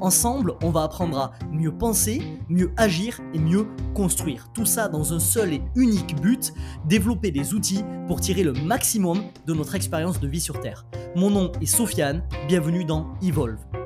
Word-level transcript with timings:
Ensemble, 0.00 0.54
on 0.62 0.70
va 0.70 0.82
apprendre 0.82 1.18
à 1.18 1.32
mieux 1.50 1.72
penser, 1.72 2.22
mieux 2.48 2.70
agir 2.76 3.20
et 3.32 3.38
mieux 3.38 3.66
construire. 3.94 4.48
Tout 4.52 4.66
ça 4.66 4.88
dans 4.88 5.14
un 5.14 5.20
seul 5.20 5.54
et 5.54 5.62
unique 5.74 6.20
but, 6.20 6.52
développer 6.86 7.30
des 7.30 7.54
outils 7.54 7.84
pour 8.06 8.20
tirer 8.20 8.42
le 8.42 8.52
maximum 8.52 9.22
de 9.46 9.54
notre 9.54 9.74
expérience 9.74 10.20
de 10.20 10.28
vie 10.28 10.40
sur 10.40 10.60
Terre. 10.60 10.86
Mon 11.14 11.30
nom 11.30 11.50
est 11.62 11.66
Sofiane, 11.66 12.22
bienvenue 12.46 12.84
dans 12.84 13.14
Evolve. 13.22 13.85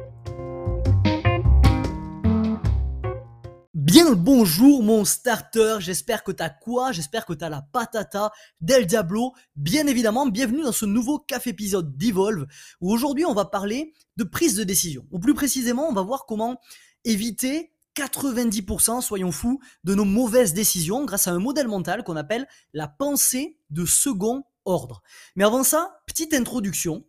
Bien 4.01 4.09
le 4.09 4.17
bonjour 4.17 4.83
mon 4.83 5.05
starter, 5.05 5.77
j'espère 5.81 6.25
que 6.25 6.33
t'as 6.33 6.49
quoi? 6.49 6.91
J'espère 6.91 7.27
que 7.27 7.35
t'as 7.35 7.51
la 7.51 7.61
patata 7.61 8.33
del 8.63 8.87
Diablo. 8.87 9.35
Bien 9.57 9.87
évidemment, 9.87 10.25
bienvenue 10.25 10.63
dans 10.63 10.73
ce 10.73 10.87
nouveau 10.87 11.19
café 11.19 11.51
épisode 11.51 11.99
d'Evolve 11.99 12.47
où 12.81 12.91
aujourd'hui 12.91 13.27
on 13.27 13.35
va 13.35 13.45
parler 13.45 13.93
de 14.17 14.25
prise 14.25 14.57
de 14.57 14.65
décision. 14.65 15.07
Ou 15.11 15.19
plus 15.19 15.35
précisément, 15.35 15.87
on 15.87 15.93
va 15.93 16.01
voir 16.01 16.25
comment 16.25 16.59
éviter 17.05 17.73
90%, 17.95 19.03
soyons 19.03 19.33
fous, 19.33 19.61
de 19.85 19.95
nos 19.95 20.07
mauvaises 20.07 20.55
décisions 20.55 21.05
grâce 21.05 21.29
à 21.29 21.33
un 21.33 21.39
modèle 21.39 21.69
mental 21.69 22.03
qu'on 22.03 22.17
appelle 22.17 22.49
la 22.73 22.89
pensée 22.89 23.59
de 23.69 23.85
second 23.85 24.45
ordre. 24.65 25.03
Mais 25.37 25.45
avant 25.45 25.63
ça, 25.63 26.01
petite 26.07 26.33
introduction. 26.33 27.05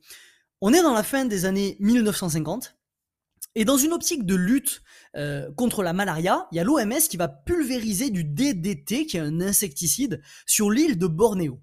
On 0.60 0.74
est 0.74 0.84
dans 0.84 0.94
la 0.94 1.04
fin 1.04 1.24
des 1.24 1.46
années 1.46 1.78
1950 1.80 2.76
et 3.56 3.66
dans 3.66 3.78
une 3.78 3.94
optique 3.94 4.26
de 4.26 4.36
lutte 4.36 4.82
euh, 5.16 5.52
contre 5.54 5.84
la 5.84 5.94
malaria, 5.94 6.48
il 6.52 6.56
y 6.56 6.60
a 6.60 6.64
l'OMS 6.64 7.02
qui 7.10 7.18
va 7.18 7.28
pulvériser 7.28 8.10
du 8.10 8.24
DDT, 8.24 9.06
qui 9.06 9.18
est 9.18 9.22
un 9.22 9.42
insecticide, 9.42 10.22
sur 10.46 10.72
l'île 10.72 10.98
de 10.98 11.08
Bornéo. 11.08 11.60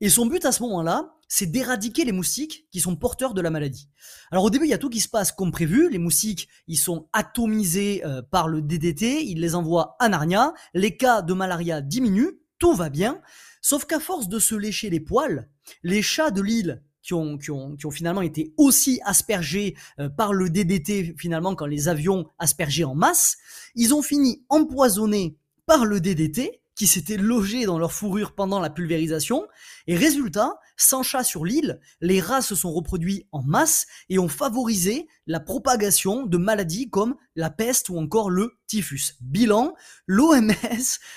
Et 0.00 0.08
son 0.08 0.26
but 0.26 0.44
à 0.44 0.52
ce 0.52 0.62
moment-là, 0.62 1.16
c'est 1.28 1.46
d'éradiquer 1.46 2.04
les 2.04 2.12
moustiques 2.12 2.68
qui 2.70 2.80
sont 2.80 2.94
porteurs 2.94 3.34
de 3.34 3.40
la 3.40 3.50
maladie. 3.50 3.88
Alors 4.30 4.44
au 4.44 4.50
début, 4.50 4.66
il 4.66 4.70
y 4.70 4.74
a 4.74 4.78
tout 4.78 4.90
qui 4.90 5.00
se 5.00 5.08
passe 5.08 5.32
comme 5.32 5.50
prévu. 5.50 5.90
Les 5.90 5.98
moustiques, 5.98 6.48
ils 6.68 6.78
sont 6.78 7.08
atomisés 7.12 8.04
euh, 8.04 8.22
par 8.22 8.46
le 8.46 8.62
DDT, 8.62 9.24
ils 9.24 9.40
les 9.40 9.54
envoient 9.54 9.96
à 9.98 10.08
Narnia. 10.08 10.54
Les 10.74 10.96
cas 10.96 11.22
de 11.22 11.34
malaria 11.34 11.80
diminuent, 11.80 12.38
tout 12.58 12.74
va 12.74 12.88
bien. 12.88 13.20
Sauf 13.60 13.84
qu'à 13.84 13.98
force 13.98 14.28
de 14.28 14.38
se 14.38 14.54
lécher 14.54 14.90
les 14.90 15.00
poils, 15.00 15.48
les 15.82 16.02
chats 16.02 16.30
de 16.30 16.42
l'île 16.42 16.82
qui 17.06 17.50
ont, 17.50 17.90
finalement 17.90 18.22
été 18.22 18.52
aussi 18.56 19.00
aspergés 19.04 19.76
euh, 20.00 20.08
par 20.08 20.32
le 20.32 20.50
DDT 20.50 21.14
finalement 21.16 21.54
quand 21.54 21.66
les 21.66 21.88
avions 21.88 22.26
aspergeaient 22.38 22.84
en 22.84 22.94
masse, 22.94 23.36
ils 23.74 23.94
ont 23.94 24.02
fini 24.02 24.44
empoisonnés 24.48 25.36
par 25.66 25.84
le 25.84 26.00
DDT 26.00 26.60
qui 26.76 26.86
s'était 26.86 27.16
logé 27.16 27.64
dans 27.64 27.78
leur 27.78 27.92
fourrure 27.92 28.34
pendant 28.34 28.60
la 28.60 28.70
pulvérisation. 28.70 29.48
Et 29.86 29.96
résultat, 29.96 30.60
sans 30.76 31.02
chat 31.02 31.24
sur 31.24 31.44
l'île, 31.44 31.80
les 32.00 32.20
rats 32.20 32.42
se 32.42 32.54
sont 32.54 32.72
reproduits 32.72 33.26
en 33.32 33.42
masse 33.42 33.86
et 34.10 34.18
ont 34.18 34.28
favorisé 34.28 35.08
la 35.26 35.40
propagation 35.40 36.26
de 36.26 36.36
maladies 36.36 36.90
comme 36.90 37.16
la 37.34 37.50
peste 37.50 37.88
ou 37.88 37.98
encore 37.98 38.30
le 38.30 38.58
typhus. 38.66 39.14
Bilan, 39.20 39.74
l'OMS 40.06 40.52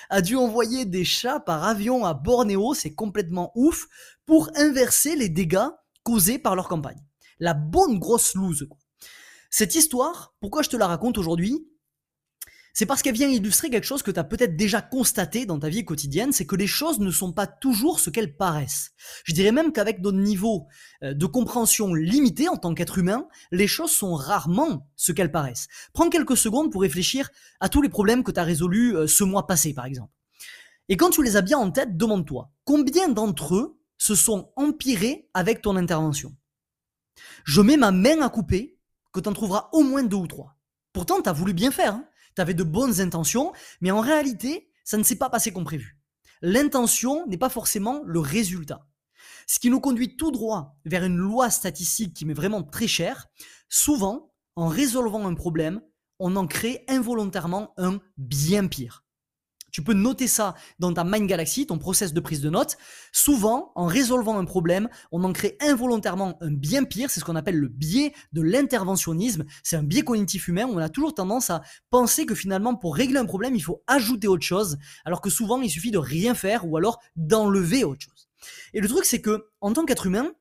a 0.10 0.22
dû 0.22 0.38
envoyer 0.38 0.86
des 0.86 1.04
chats 1.04 1.42
par 1.42 1.66
avion 1.66 2.06
à 2.06 2.14
Bornéo, 2.14 2.74
c'est 2.74 2.96
complètement 2.96 3.52
ouf, 3.54 3.88
pour 4.26 4.50
inverser 4.56 5.16
les 5.16 5.30
dégâts 5.30 5.70
causés 6.04 6.40
par 6.40 6.56
leur 6.56 6.70
campagne. 6.70 7.04
La 7.40 7.54
bonne 7.54 8.00
grosse 8.00 8.34
loose. 8.34 8.68
Cette 9.50 9.76
histoire, 9.76 10.36
pourquoi 10.40 10.62
je 10.62 10.70
te 10.70 10.78
la 10.78 10.88
raconte 10.88 11.18
aujourd'hui? 11.18 11.69
C'est 12.74 12.86
parce 12.86 13.02
qu'elle 13.02 13.16
vient 13.16 13.28
illustrer 13.28 13.70
quelque 13.70 13.86
chose 13.86 14.04
que 14.04 14.12
tu 14.12 14.20
as 14.20 14.24
peut-être 14.24 14.56
déjà 14.56 14.82
constaté 14.82 15.46
dans 15.46 15.60
ta 15.60 15.70
vie 15.70 15.86
quotidienne, 15.86 16.32
c'est 16.32 16.46
que 16.46 16.56
les 16.56 16.68
choses 16.68 17.00
ne 17.00 17.12
sont 17.12 17.34
pas 17.34 17.48
toujours 17.48 18.00
ce 18.00 18.10
qu'elles 18.10 18.36
paraissent. 18.36 18.92
Je 19.24 19.34
dirais 19.34 19.52
même 19.52 19.72
qu'avec 19.72 20.00
notre 20.00 20.18
niveau 20.18 20.68
euh, 21.04 21.14
de 21.14 21.26
compréhension 21.26 21.94
limité 21.94 22.48
en 22.48 22.58
tant 22.58 22.74
qu'être 22.74 22.98
humain, 22.98 23.28
les 23.52 23.68
choses 23.68 23.92
sont 23.92 24.14
rarement 24.14 24.88
ce 24.96 25.12
qu'elles 25.12 25.32
paraissent. 25.32 25.68
Prends 25.94 26.10
quelques 26.10 26.38
secondes 26.38 26.72
pour 26.72 26.82
réfléchir 26.82 27.30
à 27.60 27.70
tous 27.70 27.82
les 27.82 27.90
problèmes 27.90 28.24
que 28.24 28.32
tu 28.32 28.40
as 28.40 28.44
résolus 28.44 28.96
euh, 28.96 29.08
ce 29.08 29.24
mois 29.24 29.48
passé, 29.48 29.74
par 29.74 29.86
exemple. 29.86 30.14
Et 30.88 30.98
quand 30.98 31.12
tu 31.12 31.24
les 31.24 31.38
as 31.38 31.42
bien 31.42 31.58
en 31.58 31.70
tête, 31.72 31.98
demande-toi, 31.98 32.52
combien 32.66 33.10
d'entre 33.10 33.56
eux 33.56 33.80
se 33.98 34.16
sont 34.16 34.52
empirés 34.56 35.30
avec 35.34 35.62
ton 35.62 35.76
intervention? 35.76 36.36
Je 37.44 37.62
mets 37.62 37.78
ma 37.78 37.92
main 37.92 38.22
à 38.22 38.30
couper 38.30 38.80
que 39.14 39.20
tu 39.20 39.30
en 39.30 39.34
trouveras 39.34 39.70
au 39.74 39.84
moins 39.84 40.04
deux 40.04 40.18
ou 40.18 40.28
trois. 40.28 40.56
Pourtant, 40.94 41.22
tu 41.22 41.30
as 41.30 41.34
voulu 41.34 41.54
bien 41.54 41.72
faire. 41.72 41.94
Hein 41.96 42.09
tu 42.36 42.42
avais 42.42 42.54
de 42.54 42.64
bonnes 42.64 43.02
intentions, 43.02 43.54
mais 43.82 43.92
en 43.92 44.02
réalité, 44.02 44.72
ça 44.84 44.98
ne 44.98 45.04
s'est 45.04 45.18
pas 45.18 45.30
passé 45.30 45.52
comme 45.52 45.66
prévu. 45.66 45.98
L'intention 46.42 47.28
n'est 47.28 47.38
pas 47.38 47.50
forcément 47.50 48.02
le 48.06 48.20
résultat. 48.20 48.88
Ce 49.48 49.60
qui 49.60 49.70
nous 49.70 49.80
conduit 49.80 50.16
tout 50.16 50.32
droit 50.32 50.78
vers 50.86 51.04
une 51.04 51.18
loi 51.18 51.50
statistique 51.50 52.14
qui 52.14 52.26
m'est 52.26 52.34
vraiment 52.34 52.64
très 52.64 52.88
chère, 52.88 53.28
souvent, 53.68 54.32
en 54.56 54.68
résolvant 54.68 55.28
un 55.28 55.34
problème, 55.34 55.82
on 56.20 56.36
en 56.36 56.48
crée 56.48 56.84
involontairement 56.88 57.74
un 57.78 58.00
bien 58.18 58.68
pire. 58.68 59.04
Tu 59.72 59.84
peux 59.84 59.94
noter 59.94 60.28
ça 60.28 60.56
dans 60.80 60.94
ta 60.94 61.04
Mind 61.04 61.28
Galaxy, 61.28 61.66
ton 61.66 61.78
process 61.78 62.14
de 62.14 62.20
prise 62.20 62.42
de 62.42 62.50
notes. 62.50 62.78
Souvent, 63.12 63.72
en 63.76 63.86
résolvant 63.86 64.38
un 64.38 64.46
problème, 64.46 64.90
on 65.12 65.24
en 65.24 65.34
crée 65.34 65.58
involontairement 65.62 66.38
un 66.42 66.52
bien 66.52 66.84
pire. 66.84 67.10
C'est 67.10 67.20
ce 67.20 67.26
qu'on 67.26 67.36
appelle 67.36 67.58
le 67.58 67.68
biais 67.68 68.14
de 68.34 68.42
l'interventionnisme. 68.42 69.46
C'est 69.64 69.76
un 69.76 69.84
biais 69.84 70.04
cognitif 70.04 70.48
humain. 70.48 70.66
Où 70.66 70.74
on 70.74 70.78
a 70.78 70.90
toujours 70.90 71.14
tendance 71.14 71.50
à 71.50 71.62
penser 71.90 72.26
que 72.26 72.36
finalement, 72.36 72.76
pour 72.76 72.96
régler 72.96 73.18
un 73.18 73.26
problème, 73.26 73.56
il 73.56 73.64
faut 73.64 73.84
ajouter 73.88 74.28
autre 74.28 74.44
chose, 74.44 74.78
alors 75.06 75.22
que 75.22 75.30
souvent, 75.30 75.62
il 75.62 75.70
suffit 75.70 75.92
de 75.92 75.98
rien 75.98 76.34
faire 76.34 76.68
ou 76.68 76.78
alors 76.78 77.00
d'enlever 77.16 77.84
autre 77.84 78.02
chose. 78.02 78.30
Et 78.74 78.82
le 78.82 78.88
truc, 78.88 79.06
c'est 79.06 79.22
que 79.22 79.46
en 79.62 79.74
tant 79.74 79.86
qu'être 79.86 80.06
humain, 80.06 80.32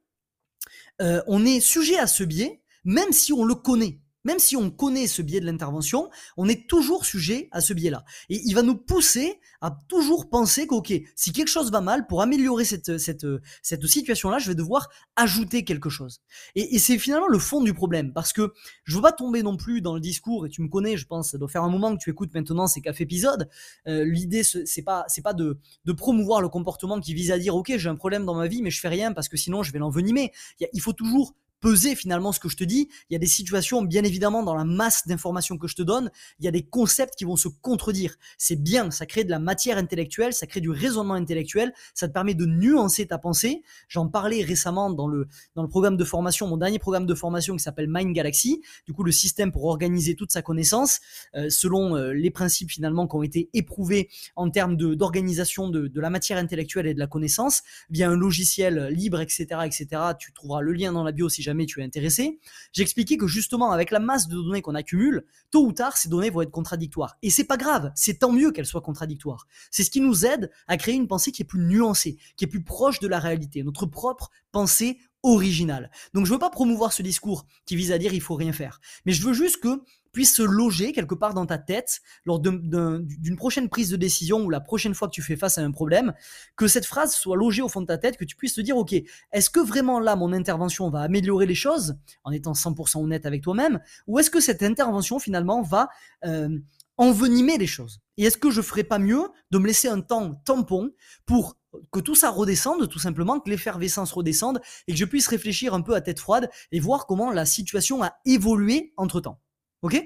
euh, 1.00 1.22
on 1.26 1.44
est 1.44 1.60
sujet 1.60 1.98
à 1.98 2.06
ce 2.06 2.24
biais, 2.24 2.62
même 2.84 3.12
si 3.12 3.32
on 3.32 3.44
le 3.44 3.54
connaît. 3.54 4.00
Même 4.24 4.38
si 4.38 4.56
on 4.56 4.70
connaît 4.70 5.06
ce 5.06 5.22
biais 5.22 5.40
de 5.40 5.46
l'intervention, 5.46 6.10
on 6.36 6.48
est 6.48 6.68
toujours 6.68 7.04
sujet 7.04 7.48
à 7.52 7.60
ce 7.60 7.72
biais-là. 7.72 8.04
Et 8.28 8.40
il 8.44 8.54
va 8.54 8.62
nous 8.62 8.76
pousser 8.76 9.40
à 9.60 9.76
toujours 9.88 10.28
penser 10.28 10.66
qu'ok, 10.66 10.92
si 11.16 11.32
quelque 11.32 11.48
chose 11.48 11.70
va 11.70 11.80
mal, 11.80 12.06
pour 12.06 12.22
améliorer 12.22 12.64
cette, 12.64 12.98
cette, 12.98 13.26
cette 13.62 13.86
situation-là, 13.86 14.38
je 14.38 14.48
vais 14.48 14.54
devoir 14.54 14.88
ajouter 15.16 15.64
quelque 15.64 15.88
chose. 15.88 16.20
Et, 16.54 16.78
c'est 16.78 16.98
finalement 16.98 17.28
le 17.28 17.38
fond 17.38 17.62
du 17.62 17.74
problème, 17.74 18.12
parce 18.12 18.32
que 18.32 18.52
je 18.84 18.96
veux 18.96 19.02
pas 19.02 19.12
tomber 19.12 19.42
non 19.42 19.56
plus 19.56 19.80
dans 19.80 19.94
le 19.94 20.00
discours, 20.00 20.46
et 20.46 20.48
tu 20.48 20.62
me 20.62 20.68
connais, 20.68 20.96
je 20.96 21.06
pense, 21.06 21.32
ça 21.32 21.38
doit 21.38 21.48
faire 21.48 21.64
un 21.64 21.70
moment 21.70 21.96
que 21.96 22.02
tu 22.02 22.10
écoutes 22.10 22.32
maintenant 22.34 22.66
ces 22.66 22.80
cafés 22.80 23.04
épisodes. 23.04 23.48
Euh, 23.86 24.04
L'idée, 24.04 24.42
c'est 24.42 24.82
pas, 24.82 25.04
c'est 25.08 25.22
pas 25.22 25.34
de, 25.34 25.58
de 25.84 25.92
promouvoir 25.92 26.40
le 26.40 26.48
comportement 26.48 27.00
qui 27.00 27.14
vise 27.14 27.30
à 27.30 27.38
dire, 27.38 27.56
ok, 27.56 27.72
j'ai 27.76 27.88
un 27.88 27.96
problème 27.96 28.24
dans 28.24 28.34
ma 28.34 28.46
vie, 28.46 28.62
mais 28.62 28.70
je 28.70 28.80
fais 28.80 28.88
rien 28.88 29.12
parce 29.12 29.28
que 29.28 29.36
sinon 29.36 29.62
je 29.62 29.72
vais 29.72 29.78
l'envenimer. 29.78 30.32
Il 30.72 30.80
faut 30.80 30.92
toujours 30.92 31.34
peser 31.60 31.94
finalement 31.94 32.32
ce 32.32 32.40
que 32.40 32.48
je 32.48 32.56
te 32.56 32.64
dis. 32.64 32.88
Il 33.10 33.12
y 33.12 33.16
a 33.16 33.18
des 33.18 33.26
situations, 33.26 33.82
bien 33.82 34.04
évidemment, 34.04 34.42
dans 34.42 34.54
la 34.54 34.64
masse 34.64 35.06
d'informations 35.06 35.58
que 35.58 35.68
je 35.68 35.74
te 35.74 35.82
donne, 35.82 36.10
il 36.38 36.44
y 36.44 36.48
a 36.48 36.50
des 36.50 36.62
concepts 36.62 37.14
qui 37.16 37.24
vont 37.24 37.36
se 37.36 37.48
contredire. 37.48 38.16
C'est 38.36 38.56
bien, 38.56 38.90
ça 38.90 39.06
crée 39.06 39.24
de 39.24 39.30
la 39.30 39.38
matière 39.38 39.78
intellectuelle, 39.78 40.32
ça 40.32 40.46
crée 40.46 40.60
du 40.60 40.70
raisonnement 40.70 41.14
intellectuel, 41.14 41.72
ça 41.94 42.08
te 42.08 42.12
permet 42.12 42.34
de 42.34 42.46
nuancer 42.46 43.06
ta 43.06 43.18
pensée. 43.18 43.62
J'en 43.88 44.08
parlais 44.08 44.42
récemment 44.42 44.90
dans 44.90 45.08
le, 45.08 45.26
dans 45.54 45.62
le 45.62 45.68
programme 45.68 45.96
de 45.96 46.04
formation, 46.04 46.46
mon 46.46 46.56
dernier 46.56 46.78
programme 46.78 47.06
de 47.06 47.14
formation 47.14 47.56
qui 47.56 47.62
s'appelle 47.62 47.88
Mind 47.88 48.14
Galaxy, 48.14 48.62
du 48.86 48.92
coup 48.92 49.02
le 49.02 49.12
système 49.12 49.52
pour 49.52 49.64
organiser 49.64 50.14
toute 50.14 50.32
sa 50.32 50.42
connaissance, 50.42 51.00
euh, 51.34 51.50
selon 51.50 51.96
euh, 51.96 52.12
les 52.12 52.30
principes 52.30 52.70
finalement 52.70 53.06
qui 53.06 53.16
ont 53.16 53.22
été 53.22 53.48
éprouvés 53.54 54.08
en 54.36 54.50
termes 54.50 54.76
d'organisation 54.76 55.68
de, 55.68 55.88
de, 55.88 56.00
la 56.00 56.10
matière 56.10 56.38
intellectuelle 56.38 56.86
et 56.86 56.94
de 56.94 56.98
la 56.98 57.06
connaissance, 57.06 57.62
via 57.90 58.08
un 58.08 58.16
logiciel 58.16 58.88
libre, 58.88 59.20
etc., 59.20 59.46
etc. 59.64 59.86
Tu 60.18 60.32
trouveras 60.32 60.60
le 60.60 60.72
lien 60.72 60.92
dans 60.92 61.04
la 61.04 61.12
bio 61.12 61.28
si 61.28 61.42
jamais 61.48 61.64
tu 61.64 61.80
es 61.80 61.84
intéressé, 61.84 62.38
j'expliquais 62.72 63.16
que 63.16 63.26
justement 63.26 63.72
avec 63.72 63.90
la 63.90 64.00
masse 64.00 64.28
de 64.28 64.34
données 64.34 64.60
qu'on 64.60 64.74
accumule, 64.74 65.24
tôt 65.50 65.64
ou 65.64 65.72
tard 65.72 65.96
ces 65.96 66.10
données 66.10 66.28
vont 66.28 66.42
être 66.42 66.50
contradictoires. 66.50 67.16
Et 67.22 67.30
c'est 67.30 67.44
pas 67.44 67.56
grave, 67.56 67.90
c'est 67.94 68.18
tant 68.18 68.32
mieux 68.32 68.52
qu'elles 68.52 68.66
soient 68.66 68.82
contradictoires. 68.82 69.46
C'est 69.70 69.82
ce 69.82 69.90
qui 69.90 70.02
nous 70.02 70.26
aide 70.26 70.50
à 70.66 70.76
créer 70.76 70.94
une 70.94 71.08
pensée 71.08 71.32
qui 71.32 71.40
est 71.42 71.46
plus 71.46 71.60
nuancée, 71.60 72.18
qui 72.36 72.44
est 72.44 72.48
plus 72.48 72.62
proche 72.62 73.00
de 73.00 73.08
la 73.08 73.18
réalité, 73.18 73.62
notre 73.62 73.86
propre 73.86 74.30
pensée 74.52 74.98
originale. 75.22 75.90
Donc 76.12 76.26
je 76.26 76.32
veux 76.32 76.38
pas 76.38 76.50
promouvoir 76.50 76.92
ce 76.92 77.02
discours 77.02 77.46
qui 77.64 77.76
vise 77.76 77.92
à 77.92 77.98
dire 77.98 78.12
il 78.12 78.20
faut 78.20 78.34
rien 78.34 78.52
faire, 78.52 78.80
mais 79.06 79.12
je 79.12 79.26
veux 79.26 79.32
juste 79.32 79.58
que 79.58 79.82
puisse 80.12 80.34
se 80.34 80.42
loger 80.42 80.92
quelque 80.92 81.14
part 81.14 81.34
dans 81.34 81.46
ta 81.46 81.58
tête 81.58 82.00
lors 82.24 82.40
d'une 82.40 83.36
prochaine 83.36 83.68
prise 83.68 83.90
de 83.90 83.96
décision 83.96 84.44
ou 84.44 84.50
la 84.50 84.60
prochaine 84.60 84.94
fois 84.94 85.08
que 85.08 85.12
tu 85.12 85.22
fais 85.22 85.36
face 85.36 85.58
à 85.58 85.62
un 85.62 85.70
problème, 85.70 86.14
que 86.56 86.66
cette 86.66 86.86
phrase 86.86 87.14
soit 87.14 87.36
logée 87.36 87.62
au 87.62 87.68
fond 87.68 87.80
de 87.80 87.86
ta 87.86 87.98
tête, 87.98 88.16
que 88.16 88.24
tu 88.24 88.36
puisses 88.36 88.54
te 88.54 88.60
dire, 88.60 88.76
ok, 88.76 88.94
est-ce 89.32 89.50
que 89.50 89.60
vraiment 89.60 90.00
là, 90.00 90.16
mon 90.16 90.32
intervention 90.32 90.90
va 90.90 91.00
améliorer 91.00 91.46
les 91.46 91.54
choses 91.54 91.96
en 92.24 92.32
étant 92.32 92.52
100% 92.52 93.02
honnête 93.02 93.26
avec 93.26 93.42
toi-même, 93.42 93.80
ou 94.06 94.18
est-ce 94.18 94.30
que 94.30 94.40
cette 94.40 94.62
intervention 94.62 95.18
finalement 95.18 95.62
va 95.62 95.88
euh, 96.24 96.58
envenimer 96.96 97.58
les 97.58 97.66
choses? 97.66 98.00
Et 98.16 98.24
est-ce 98.24 98.38
que 98.38 98.50
je 98.50 98.62
ferais 98.62 98.84
pas 98.84 98.98
mieux 98.98 99.22
de 99.50 99.58
me 99.58 99.66
laisser 99.66 99.88
un 99.88 100.00
temps 100.00 100.34
tampon 100.44 100.90
pour 101.26 101.56
que 101.92 102.00
tout 102.00 102.14
ça 102.14 102.30
redescende, 102.30 102.88
tout 102.88 102.98
simplement, 102.98 103.40
que 103.40 103.50
l'effervescence 103.50 104.12
redescende 104.12 104.60
et 104.86 104.92
que 104.92 104.98
je 104.98 105.04
puisse 105.04 105.28
réfléchir 105.28 105.74
un 105.74 105.82
peu 105.82 105.94
à 105.94 106.00
tête 106.00 106.18
froide 106.18 106.50
et 106.72 106.80
voir 106.80 107.06
comment 107.06 107.30
la 107.30 107.46
situation 107.46 108.02
a 108.02 108.18
évolué 108.24 108.92
entre 108.96 109.20
temps. 109.20 109.40
Ok? 109.82 110.02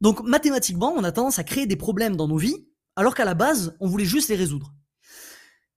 Donc 0.00 0.22
mathématiquement, 0.22 0.92
on 0.96 1.04
a 1.04 1.12
tendance 1.12 1.38
à 1.38 1.44
créer 1.44 1.66
des 1.66 1.76
problèmes 1.76 2.16
dans 2.16 2.28
nos 2.28 2.36
vies, 2.36 2.66
alors 2.96 3.14
qu'à 3.14 3.24
la 3.24 3.34
base, 3.34 3.76
on 3.80 3.88
voulait 3.88 4.04
juste 4.04 4.28
les 4.28 4.36
résoudre. 4.36 4.74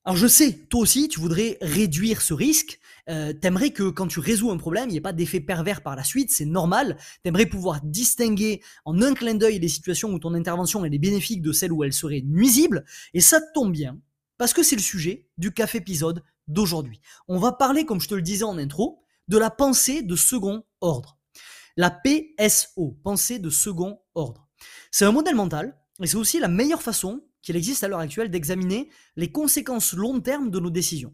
Alors 0.04 0.18
je 0.18 0.28
sais, 0.28 0.54
toi 0.70 0.82
aussi, 0.82 1.08
tu 1.08 1.20
voudrais 1.20 1.58
réduire 1.62 2.22
ce 2.22 2.34
risque. 2.34 2.80
Euh, 3.10 3.34
T'aimerais 3.34 3.70
que 3.70 3.90
quand 3.90 4.08
tu 4.08 4.20
résous 4.20 4.50
un 4.50 4.58
problème, 4.58 4.90
il 4.90 4.94
n'y 4.94 4.98
ait 4.98 5.02
pas 5.02 5.14
d'effet 5.14 5.40
pervers 5.40 5.82
par 5.82 5.96
la 5.96 6.04
suite, 6.04 6.32
c'est 6.32 6.46
normal. 6.46 6.98
T'aimerais 7.24 7.46
pouvoir 7.46 7.82
distinguer 7.84 8.62
en 8.86 9.00
un 9.02 9.14
clin 9.14 9.36
d'œil 9.36 9.60
les 9.60 9.68
situations 9.68 10.12
où 10.12 10.18
ton 10.18 10.34
intervention 10.34 10.84
est 10.86 10.98
bénéfique 10.98 11.42
de 11.42 11.52
celles 11.52 11.72
où 11.72 11.84
elle 11.84 11.94
serait 11.94 12.24
nuisible. 12.26 12.84
Et 13.14 13.22
ça 13.22 13.40
tombe 13.54 13.72
bien, 13.72 14.00
parce 14.40 14.54
que 14.54 14.64
c'est 14.64 14.76
le 14.76 14.82
sujet 14.82 15.28
du 15.38 15.52
café 15.52 15.78
épisode 15.78 16.24
d'aujourd'hui. 16.48 17.00
On 17.28 17.38
va 17.38 17.52
parler, 17.52 17.86
comme 17.86 18.02
je 18.02 18.08
te 18.08 18.16
le 18.16 18.24
disais 18.24 18.44
en 18.44 18.58
intro, 18.58 19.04
de 19.28 19.38
la 19.38 19.52
pensée 19.52 20.02
de 20.02 20.16
second 20.16 20.64
ordre. 20.82 21.21
La 21.78 21.92
PSO, 21.92 22.98
pensée 23.04 23.40
de 23.40 23.50
second 23.50 24.00
ordre. 24.16 24.50
C'est 24.92 25.06
un 25.06 25.12
modèle 25.12 25.36
mental, 25.36 25.78
et 26.02 26.08
c'est 26.08 26.18
aussi 26.18 26.40
la 26.40 26.48
meilleure 26.48 26.82
façon 26.82 27.22
qu'il 27.42 27.56
existe 27.56 27.84
à 27.84 27.88
l'heure 27.88 28.00
actuelle 28.00 28.30
d'examiner 28.30 28.90
les 29.16 29.32
conséquences 29.32 29.94
long 29.94 30.20
terme 30.20 30.52
de 30.52 30.60
nos 30.60 30.70
décisions. 30.70 31.14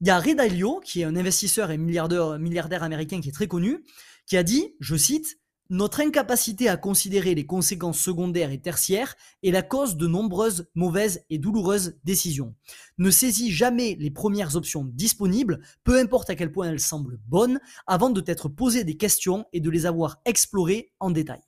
Il 0.00 0.08
y 0.08 0.10
a 0.10 0.18
Ray 0.18 0.34
Dalio, 0.34 0.80
qui 0.80 1.02
est 1.02 1.04
un 1.04 1.16
investisseur 1.16 1.70
et 1.70 1.78
milliardaire, 1.78 2.38
milliardaire 2.38 2.82
américain 2.82 3.20
qui 3.20 3.28
est 3.28 3.32
très 3.32 3.48
connu, 3.48 3.84
qui 4.26 4.36
a 4.36 4.42
dit, 4.42 4.74
je 4.80 4.96
cite, 4.96 5.38
notre 5.72 6.02
incapacité 6.02 6.68
à 6.68 6.76
considérer 6.76 7.34
les 7.34 7.46
conséquences 7.46 7.98
secondaires 7.98 8.50
et 8.50 8.60
tertiaires 8.60 9.16
est 9.42 9.50
la 9.50 9.62
cause 9.62 9.96
de 9.96 10.06
nombreuses 10.06 10.68
mauvaises 10.74 11.24
et 11.30 11.38
douloureuses 11.38 11.96
décisions. 12.04 12.54
Ne 12.98 13.10
saisis 13.10 13.50
jamais 13.50 13.96
les 13.98 14.10
premières 14.10 14.54
options 14.54 14.84
disponibles, 14.84 15.60
peu 15.82 15.98
importe 15.98 16.28
à 16.28 16.34
quel 16.34 16.52
point 16.52 16.68
elles 16.68 16.78
semblent 16.78 17.18
bonnes, 17.26 17.58
avant 17.86 18.10
de 18.10 18.20
t'être 18.20 18.50
posé 18.50 18.84
des 18.84 18.98
questions 18.98 19.46
et 19.54 19.60
de 19.60 19.70
les 19.70 19.86
avoir 19.86 20.20
explorées 20.26 20.92
en 21.00 21.10
détail. 21.10 21.40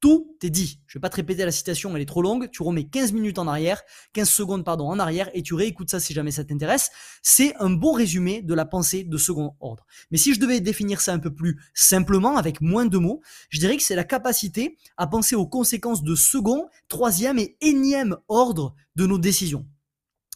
Tout 0.00 0.36
est 0.42 0.50
dit. 0.50 0.80
Je 0.86 0.98
vais 0.98 1.00
pas 1.00 1.08
te 1.08 1.16
répéter 1.16 1.44
la 1.44 1.50
citation, 1.50 1.94
elle 1.96 2.02
est 2.02 2.06
trop 2.06 2.22
longue. 2.22 2.48
Tu 2.52 2.62
remets 2.62 2.84
15 2.84 3.12
minutes 3.12 3.38
en 3.38 3.48
arrière, 3.48 3.82
15 4.12 4.28
secondes 4.28 4.64
pardon 4.64 4.88
en 4.88 5.00
arrière 5.00 5.28
et 5.34 5.42
tu 5.42 5.54
réécoutes 5.54 5.90
ça 5.90 5.98
si 5.98 6.12
jamais 6.12 6.30
ça 6.30 6.44
t'intéresse. 6.44 6.90
C'est 7.22 7.56
un 7.56 7.70
bon 7.70 7.92
résumé 7.92 8.40
de 8.42 8.54
la 8.54 8.64
pensée 8.64 9.02
de 9.02 9.16
second 9.16 9.56
ordre. 9.58 9.84
Mais 10.12 10.18
si 10.18 10.34
je 10.34 10.40
devais 10.40 10.60
définir 10.60 11.00
ça 11.00 11.12
un 11.12 11.18
peu 11.18 11.34
plus 11.34 11.60
simplement 11.74 12.36
avec 12.36 12.60
moins 12.60 12.86
de 12.86 12.98
mots, 12.98 13.20
je 13.50 13.58
dirais 13.58 13.76
que 13.76 13.82
c'est 13.82 13.96
la 13.96 14.04
capacité 14.04 14.76
à 14.96 15.08
penser 15.08 15.34
aux 15.34 15.46
conséquences 15.46 16.04
de 16.04 16.14
second, 16.14 16.68
troisième 16.86 17.40
et 17.40 17.56
énième 17.60 18.16
ordre 18.28 18.76
de 18.94 19.04
nos 19.04 19.18
décisions. 19.18 19.66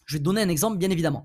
Je 0.06 0.17
vais 0.17 0.19
te 0.19 0.25
donner 0.25 0.43
un 0.43 0.49
exemple 0.49 0.76
bien 0.76 0.91
évidemment. 0.91 1.25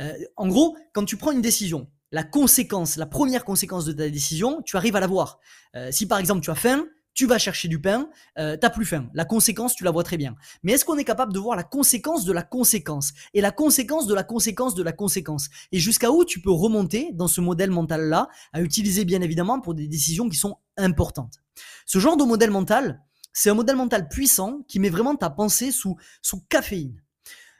Euh, 0.00 0.12
en 0.36 0.48
gros, 0.48 0.76
quand 0.92 1.04
tu 1.04 1.16
prends 1.16 1.30
une 1.30 1.40
décision, 1.40 1.88
la 2.10 2.24
conséquence, 2.24 2.96
la 2.96 3.06
première 3.06 3.44
conséquence 3.44 3.84
de 3.84 3.92
ta 3.92 4.08
décision, 4.08 4.62
tu 4.62 4.76
arrives 4.76 4.96
à 4.96 5.00
la 5.00 5.06
voir. 5.06 5.38
Euh, 5.76 5.92
si 5.92 6.06
par 6.06 6.18
exemple 6.18 6.40
tu 6.40 6.50
as 6.50 6.54
faim, 6.56 6.86
tu 7.16 7.26
vas 7.26 7.38
chercher 7.38 7.66
du 7.66 7.80
pain, 7.80 8.10
euh, 8.38 8.58
t'as 8.58 8.68
plus 8.68 8.84
faim. 8.84 9.08
La 9.14 9.24
conséquence, 9.24 9.74
tu 9.74 9.84
la 9.84 9.90
vois 9.90 10.04
très 10.04 10.18
bien. 10.18 10.36
Mais 10.62 10.72
est-ce 10.72 10.84
qu'on 10.84 10.98
est 10.98 11.04
capable 11.04 11.32
de 11.32 11.38
voir 11.38 11.56
la 11.56 11.64
conséquence 11.64 12.26
de 12.26 12.32
la 12.32 12.42
conséquence 12.42 13.14
et 13.32 13.40
la 13.40 13.50
conséquence 13.50 14.06
de 14.06 14.14
la 14.14 14.22
conséquence 14.22 14.74
de 14.74 14.82
la 14.82 14.92
conséquence? 14.92 15.48
Et 15.72 15.78
jusqu'à 15.78 16.12
où 16.12 16.26
tu 16.26 16.42
peux 16.42 16.52
remonter 16.52 17.10
dans 17.14 17.26
ce 17.26 17.40
modèle 17.40 17.70
mental-là, 17.70 18.28
à 18.52 18.60
utiliser 18.60 19.06
bien 19.06 19.22
évidemment 19.22 19.60
pour 19.60 19.74
des 19.74 19.88
décisions 19.88 20.28
qui 20.28 20.36
sont 20.36 20.58
importantes? 20.76 21.40
Ce 21.86 21.98
genre 21.98 22.18
de 22.18 22.24
modèle 22.24 22.50
mental, 22.50 23.02
c'est 23.32 23.48
un 23.48 23.54
modèle 23.54 23.76
mental 23.76 24.08
puissant 24.08 24.60
qui 24.68 24.78
met 24.78 24.90
vraiment 24.90 25.16
ta 25.16 25.30
pensée 25.30 25.72
sous, 25.72 25.96
sous 26.20 26.42
caféine. 26.50 27.02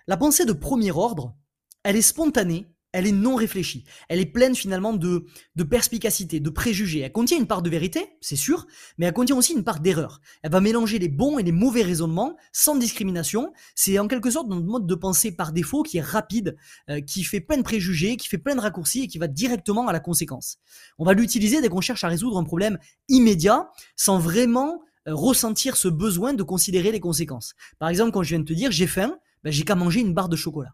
La 0.07 0.19
pensée 0.19 0.45
de 0.45 0.53
premier 0.53 0.91
ordre, 0.91 1.35
elle 1.83 1.97
est 1.97 2.03
spontanée, 2.03 2.67
elle 2.97 3.07
est 3.07 3.13
non 3.13 3.35
réfléchie. 3.35 3.85
Elle 4.09 4.21
est 4.21 4.33
pleine 4.33 4.55
finalement 4.55 4.95
de, 4.95 5.27
perspicacité, 5.69 6.41
de 6.41 6.49
préjugés. 6.49 7.01
Elle 7.01 7.13
contient 7.13 7.37
une 7.37 7.47
part 7.47 7.61
de 7.61 7.69
vérité, 7.69 8.17
c'est 8.23 8.37
sûr, 8.37 8.67
mais 8.97 9.05
elle 9.05 9.13
contient 9.13 9.37
aussi 9.37 9.53
une 9.53 9.65
part 9.65 9.81
d'erreur. 9.81 10.23
Elle 10.43 10.51
va 10.51 10.63
mélanger 10.63 10.99
les 10.99 11.11
bons 11.11 11.39
et 11.39 11.43
les 11.43 11.53
mauvais 11.53 11.83
raisonnements 11.83 12.39
sans 12.53 12.75
discrimination. 12.75 13.53
C'est 13.75 13.99
en 13.99 14.09
quelque 14.09 14.31
sorte 14.31 14.49
notre 14.49 14.65
mode 14.65 14.87
de 14.87 14.95
pensée 14.95 15.31
par 15.31 15.53
défaut 15.53 15.83
qui 15.83 15.99
est 15.99 16.03
rapide, 16.03 16.57
euh, 16.89 17.03
qui 17.03 17.23
fait 17.23 17.41
plein 17.41 17.59
de 17.59 17.63
préjugés, 17.63 18.17
qui 18.17 18.29
fait 18.29 18.39
plein 18.39 18.55
de 18.55 18.63
raccourcis 18.63 19.03
et 19.03 19.09
qui 19.09 19.19
va 19.19 19.29
directement 19.29 19.87
à 19.89 19.93
la 19.93 20.01
conséquence. 20.01 20.57
On 20.99 21.05
va 21.05 21.13
l'utiliser 21.13 21.61
dès 21.61 21.69
qu'on 21.69 21.83
cherche 21.83 22.03
à 22.03 22.09
résoudre 22.09 22.39
un 22.39 22.45
problème 22.45 22.79
immédiat 23.11 23.69
sans 23.97 24.19
vraiment 24.19 24.81
euh, 25.07 25.15
ressentir 25.15 25.77
ce 25.77 25.89
besoin 25.89 26.33
de 26.33 26.43
considérer 26.43 26.93
les 26.93 27.01
conséquences. 27.01 27.57
Par 27.79 27.91
exemple, 27.91 28.13
quand 28.13 28.23
je 28.23 28.31
viens 28.31 28.41
de 28.41 28.47
te 28.47 28.55
dire 28.55 28.71
j'ai 28.71 28.87
faim, 28.87 29.19
ben, 29.45 29.53
j'ai 29.53 29.65
qu'à 29.65 29.75
manger 29.75 30.01
une 30.01 30.15
barre 30.15 30.31
de 30.31 30.37
chocolat. 30.37 30.73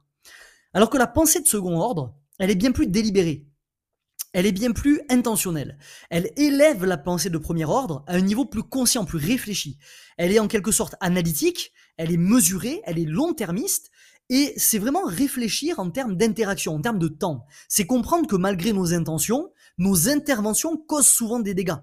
Alors 0.75 0.91
que 0.91 0.99
la 0.99 1.07
pensée 1.07 1.41
de 1.41 1.47
second 1.47 1.79
ordre, 1.79 2.15
elle 2.39 2.51
est 2.51 2.57
bien 2.57 2.73
plus 2.73 2.87
délibérée. 2.87 3.47
Elle 4.33 4.47
est 4.47 4.53
bien 4.53 4.73
plus 4.73 5.03
intentionnelle. 5.11 5.79
Elle 6.09 6.31
élève 6.37 6.87
la 6.87 6.97
pensée 6.97 7.29
de 7.29 7.37
premier 7.37 7.67
ordre 7.67 8.03
à 8.07 8.15
un 8.15 8.23
niveau 8.23 8.47
plus 8.47 8.63
conscient, 8.63 9.05
plus 9.05 9.19
réfléchi. 9.19 9.79
Elle 10.17 10.33
est 10.33 10.39
en 10.39 10.49
quelque 10.49 10.73
sorte 10.73 10.95
analytique, 11.01 11.73
elle 11.99 12.11
est 12.11 12.17
mesurée, 12.17 12.81
elle 12.85 12.99
est 12.99 13.05
long-termiste, 13.05 13.91
et 14.31 14.55
c'est 14.57 14.79
vraiment 14.79 15.05
réfléchir 15.05 15.79
en 15.79 15.91
termes 15.91 16.17
d'interaction, 16.17 16.75
en 16.75 16.81
termes 16.81 16.99
de 16.99 17.09
temps. 17.09 17.45
C'est 17.69 17.85
comprendre 17.85 18.27
que 18.27 18.37
malgré 18.37 18.73
nos 18.73 18.95
intentions, 18.95 19.53
nos 19.77 20.09
interventions 20.09 20.79
causent 20.79 21.07
souvent 21.07 21.41
des 21.41 21.53
dégâts. 21.53 21.77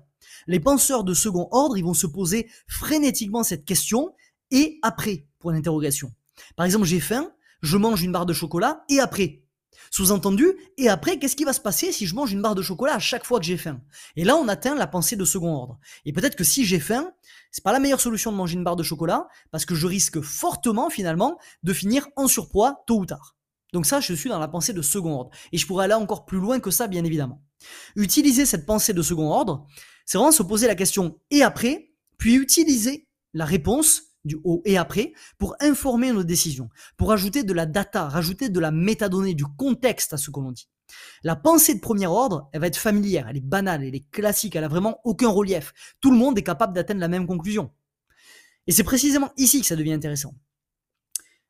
Les 0.47 0.59
penseurs 0.59 1.03
de 1.03 1.13
second 1.13 1.47
ordre, 1.51 1.77
ils 1.77 1.83
vont 1.83 1.93
se 1.93 2.07
poser 2.07 2.49
frénétiquement 2.67 3.43
cette 3.43 3.65
question, 3.65 4.15
et 4.49 4.79
après, 4.81 5.27
pour 5.37 5.51
l'interrogation. 5.51 6.11
Par 6.55 6.65
exemple, 6.65 6.85
j'ai 6.85 6.99
faim, 6.99 7.31
je 7.61 7.77
mange 7.77 8.03
une 8.03 8.11
barre 8.11 8.25
de 8.25 8.33
chocolat 8.33 8.83
et 8.89 8.99
après. 8.99 9.43
Sous-entendu, 9.91 10.47
et 10.77 10.89
après, 10.89 11.17
qu'est-ce 11.17 11.35
qui 11.35 11.45
va 11.45 11.53
se 11.53 11.59
passer 11.59 11.91
si 11.91 12.05
je 12.05 12.13
mange 12.13 12.31
une 12.31 12.41
barre 12.41 12.55
de 12.55 12.61
chocolat 12.61 12.95
à 12.95 12.99
chaque 12.99 13.25
fois 13.25 13.39
que 13.39 13.45
j'ai 13.45 13.57
faim? 13.57 13.81
Et 14.15 14.23
là, 14.23 14.35
on 14.35 14.47
atteint 14.47 14.75
la 14.75 14.87
pensée 14.87 15.15
de 15.15 15.25
second 15.25 15.53
ordre. 15.53 15.79
Et 16.05 16.13
peut-être 16.13 16.35
que 16.35 16.43
si 16.43 16.65
j'ai 16.65 16.79
faim, 16.79 17.11
c'est 17.51 17.63
pas 17.63 17.71
la 17.71 17.79
meilleure 17.79 18.01
solution 18.01 18.31
de 18.31 18.37
manger 18.37 18.55
une 18.55 18.63
barre 18.63 18.75
de 18.75 18.83
chocolat, 18.83 19.27
parce 19.51 19.65
que 19.65 19.75
je 19.75 19.87
risque 19.87 20.21
fortement, 20.21 20.89
finalement, 20.89 21.39
de 21.63 21.73
finir 21.73 22.07
en 22.15 22.27
surpoids 22.27 22.83
tôt 22.85 22.99
ou 22.99 23.05
tard. 23.05 23.35
Donc 23.73 23.85
ça, 23.85 23.99
je 23.99 24.13
suis 24.13 24.29
dans 24.29 24.39
la 24.39 24.47
pensée 24.47 24.73
de 24.73 24.81
second 24.81 25.13
ordre. 25.13 25.31
Et 25.51 25.57
je 25.57 25.65
pourrais 25.65 25.85
aller 25.85 25.93
encore 25.93 26.25
plus 26.25 26.39
loin 26.39 26.59
que 26.59 26.71
ça, 26.71 26.87
bien 26.87 27.03
évidemment. 27.03 27.41
Utiliser 27.95 28.45
cette 28.45 28.65
pensée 28.65 28.93
de 28.93 29.01
second 29.01 29.31
ordre, 29.31 29.65
c'est 30.05 30.17
vraiment 30.17 30.31
se 30.31 30.43
poser 30.43 30.67
la 30.67 30.75
question 30.75 31.19
et 31.29 31.43
après, 31.43 31.91
puis 32.17 32.35
utiliser 32.35 33.07
la 33.33 33.45
réponse 33.45 34.03
du 34.25 34.37
haut 34.43 34.61
et 34.65 34.77
après 34.77 35.13
pour 35.37 35.55
informer 35.59 36.11
nos 36.11 36.23
décisions, 36.23 36.69
pour 36.97 37.11
ajouter 37.11 37.43
de 37.43 37.53
la 37.53 37.65
data, 37.65 38.07
rajouter 38.07 38.49
de 38.49 38.59
la 38.59 38.71
métadonnée, 38.71 39.33
du 39.33 39.45
contexte 39.45 40.13
à 40.13 40.17
ce 40.17 40.31
que 40.31 40.39
l'on 40.39 40.51
dit. 40.51 40.67
La 41.23 41.35
pensée 41.35 41.75
de 41.75 41.79
premier 41.79 42.07
ordre, 42.07 42.49
elle 42.51 42.61
va 42.61 42.67
être 42.67 42.77
familière, 42.77 43.27
elle 43.27 43.37
est 43.37 43.45
banale, 43.45 43.83
elle 43.83 43.95
est 43.95 44.09
classique, 44.09 44.55
elle 44.55 44.63
a 44.63 44.69
vraiment 44.69 44.99
aucun 45.03 45.29
relief. 45.29 45.73
Tout 46.01 46.11
le 46.11 46.17
monde 46.17 46.37
est 46.37 46.43
capable 46.43 46.73
d'atteindre 46.73 46.99
la 46.99 47.07
même 47.07 47.27
conclusion. 47.27 47.71
Et 48.67 48.71
c'est 48.71 48.83
précisément 48.83 49.31
ici 49.37 49.61
que 49.61 49.67
ça 49.67 49.75
devient 49.75 49.93
intéressant. 49.93 50.35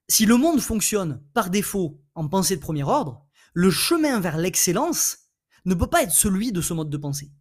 Si 0.08 0.26
le 0.26 0.38
monde 0.38 0.60
fonctionne 0.60 1.22
par 1.34 1.50
défaut 1.50 2.02
en 2.16 2.28
pensée 2.28 2.56
de 2.56 2.62
premier 2.62 2.84
ordre, 2.84 3.26
le 3.54 3.70
chemin 3.70 4.20
vers 4.20 4.38
l'excellence 4.38 5.30
ne 5.66 5.76
peut 5.76 5.88
pas 5.88 6.04
être 6.04 6.12
celui 6.12 6.52
de 6.52 6.62
ce 6.62 6.74
mode 6.74 6.90
de 6.90 6.98
pensée. 6.98 7.32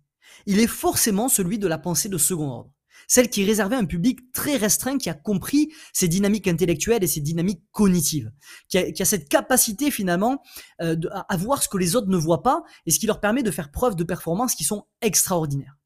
Il 0.47 0.61
est 0.61 0.67
forcément 0.67 1.29
celui 1.29 1.59
de 1.59 1.67
la 1.67 1.79
pensée 1.79 2.09
de 2.09 2.19
second 2.19 2.51
ordre 2.51 2.73
celle 3.09 3.31
qui 3.31 3.49
à 3.61 3.65
un 3.65 3.85
public 3.87 4.33
très 4.33 4.57
restreint 4.57 4.99
qui 4.99 5.09
a 5.09 5.15
compris 5.15 5.73
ces 5.93 6.07
dynamiques 6.07 6.47
intellectuelles 6.47 7.03
et 7.03 7.07
ces 7.07 7.21
dynamiques 7.21 7.63
cognitives, 7.73 8.31
qui 8.69 8.79
a, 8.79 9.05
cette 9.05 9.29
capacité 9.29 9.91
finalement 9.91 10.43
euh, 10.83 10.95
à, 11.29 11.37
voir 11.37 11.63
ce 11.63 11.69
que 11.69 11.79
les 11.79 11.97
autres 11.97 12.09
ne 12.09 12.17
voient 12.17 12.43
pas 12.43 12.63
et 12.87 12.91
ce 12.91 12.99
qui 12.99 13.07
leur 13.07 13.21
permet 13.21 13.43
de 13.43 13.51
faire 13.51 13.71
preuve 13.71 13.97
de 13.97 14.05
performances 14.05 14.55
qui 14.55 14.65
sont 14.65 14.85
extraordinaires. 15.01 15.77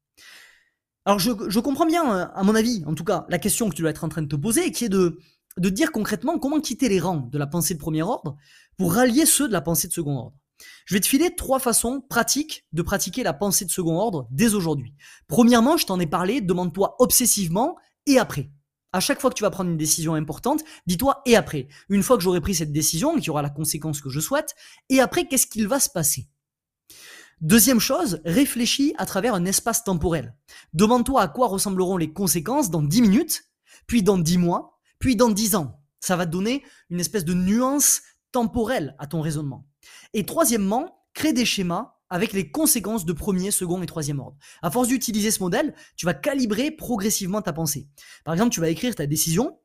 Alors 1.05 1.19
je, 1.19 1.31
je, 1.47 1.59
comprends 1.59 1.85
bien, 1.85 2.15
euh, 2.15 2.25
à 2.33 2.43
mon 2.43 2.55
avis, 2.55 2.83
en 2.85 2.93
tout 2.93 3.05
cas, 3.05 3.25
la 3.29 3.39
question 3.39 3.69
que 3.69 3.75
tu 3.75 3.81
dois 3.81 3.91
être 3.91 4.03
en 4.03 4.09
train 4.09 4.21
de 4.21 4.27
te 4.27 4.35
poser, 4.35 4.71
qui 4.71 4.85
est 4.85 4.89
de, 4.89 5.17
de 5.57 5.69
dire 5.69 5.91
concrètement 5.91 6.37
comment 6.39 6.59
quitter 6.59 6.89
les 6.89 6.99
rangs 6.99 7.29
de 7.31 7.37
la 7.37 7.47
pensée 7.47 7.73
de 7.73 7.79
premier 7.79 8.03
ordre 8.03 8.35
pour 8.77 8.93
rallier 8.93 9.25
ceux 9.25 9.47
de 9.47 9.53
la 9.53 9.61
pensée 9.61 9.87
de 9.87 9.93
second 9.93 10.17
ordre. 10.17 10.37
Je 10.85 10.95
vais 10.95 10.99
te 10.99 11.07
filer 11.07 11.35
trois 11.35 11.59
façons 11.59 12.01
pratiques 12.01 12.65
de 12.73 12.81
pratiquer 12.81 13.23
la 13.23 13.33
pensée 13.33 13.65
de 13.65 13.71
second 13.71 13.97
ordre 13.97 14.27
dès 14.31 14.53
aujourd'hui. 14.53 14.93
Premièrement, 15.27 15.77
je 15.77 15.85
t'en 15.85 15.99
ai 15.99 16.07
parlé, 16.07 16.41
demande-toi 16.41 16.95
obsessivement 16.99 17.77
et 18.05 18.17
après. 18.17 18.51
À 18.91 18.99
chaque 18.99 19.19
fois 19.19 19.31
que 19.31 19.35
tu 19.35 19.43
vas 19.43 19.49
prendre 19.49 19.71
une 19.71 19.77
décision 19.77 20.13
importante, 20.13 20.63
dis-toi 20.85 21.21
et 21.25 21.35
après. 21.35 21.67
Une 21.89 22.03
fois 22.03 22.15
que 22.15 22.23
j'aurai 22.23 22.41
pris 22.41 22.53
cette 22.53 22.71
décision, 22.71 23.19
qui 23.19 23.31
aura 23.31 23.41
la 23.41 23.49
conséquence 23.49 24.01
que 24.01 24.09
je 24.09 24.19
souhaite, 24.19 24.53
et 24.89 24.99
après, 24.99 25.27
qu'est-ce 25.27 25.47
qu'il 25.47 25.67
va 25.67 25.79
se 25.79 25.89
passer? 25.89 26.27
Deuxième 27.41 27.79
chose, 27.79 28.21
réfléchis 28.23 28.93
à 28.97 29.05
travers 29.05 29.33
un 29.33 29.45
espace 29.45 29.83
temporel. 29.83 30.35
Demande-toi 30.73 31.21
à 31.21 31.27
quoi 31.27 31.47
ressembleront 31.47 31.97
les 31.97 32.13
conséquences 32.13 32.69
dans 32.69 32.83
10 32.83 33.01
minutes, 33.01 33.43
puis 33.87 34.03
dans 34.03 34.19
10 34.19 34.37
mois, 34.37 34.79
puis 34.99 35.15
dans 35.15 35.29
10 35.29 35.55
ans. 35.55 35.81
Ça 35.99 36.15
va 36.15 36.25
te 36.25 36.31
donner 36.31 36.63
une 36.89 36.99
espèce 36.99 37.25
de 37.25 37.33
nuance 37.33 38.01
temporelle 38.31 38.95
à 38.99 39.07
ton 39.07 39.21
raisonnement. 39.21 39.65
Et 40.13 40.25
troisièmement, 40.25 41.05
crée 41.13 41.33
des 41.33 41.45
schémas 41.45 41.93
avec 42.09 42.33
les 42.33 42.51
conséquences 42.51 43.05
de 43.05 43.13
premier, 43.13 43.49
second 43.49 43.81
et 43.81 43.87
troisième 43.87 44.19
ordre. 44.19 44.37
À 44.61 44.69
force 44.69 44.87
d'utiliser 44.87 45.31
ce 45.31 45.41
modèle, 45.41 45.73
tu 45.95 46.05
vas 46.05 46.13
calibrer 46.13 46.69
progressivement 46.69 47.41
ta 47.41 47.53
pensée. 47.53 47.87
Par 48.23 48.35
exemple, 48.35 48.51
tu 48.51 48.59
vas 48.59 48.69
écrire 48.69 48.93
ta 48.93 49.07
décision 49.07 49.57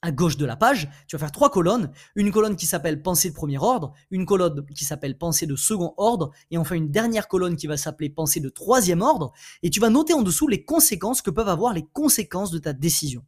à 0.00 0.12
gauche 0.12 0.36
de 0.36 0.46
la 0.46 0.56
page, 0.56 0.88
tu 1.08 1.16
vas 1.16 1.20
faire 1.20 1.32
trois 1.32 1.50
colonnes. 1.50 1.90
Une 2.14 2.30
colonne 2.30 2.56
qui 2.56 2.66
s'appelle 2.66 3.02
pensée 3.02 3.30
de 3.30 3.34
premier 3.34 3.58
ordre, 3.58 3.92
une 4.10 4.26
colonne 4.26 4.64
qui 4.74 4.84
s'appelle 4.84 5.18
pensée 5.18 5.46
de 5.46 5.56
second 5.56 5.92
ordre, 5.96 6.30
et 6.50 6.58
enfin 6.58 6.76
une 6.76 6.90
dernière 6.90 7.28
colonne 7.28 7.56
qui 7.56 7.66
va 7.66 7.76
s'appeler 7.76 8.08
pensée 8.08 8.40
de 8.40 8.48
troisième 8.48 9.02
ordre. 9.02 9.32
Et 9.62 9.70
tu 9.70 9.80
vas 9.80 9.90
noter 9.90 10.14
en 10.14 10.22
dessous 10.22 10.48
les 10.48 10.64
conséquences 10.64 11.20
que 11.20 11.30
peuvent 11.30 11.48
avoir 11.48 11.72
les 11.72 11.84
conséquences 11.92 12.50
de 12.50 12.58
ta 12.58 12.72
décision. 12.72 13.24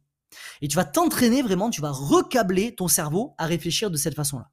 Et 0.61 0.67
tu 0.67 0.77
vas 0.77 0.85
t'entraîner 0.85 1.41
vraiment, 1.41 1.69
tu 1.69 1.81
vas 1.81 1.91
recabler 1.91 2.73
ton 2.73 2.87
cerveau 2.87 3.35
à 3.37 3.45
réfléchir 3.45 3.91
de 3.91 3.97
cette 3.97 4.15
façon-là. 4.15 4.49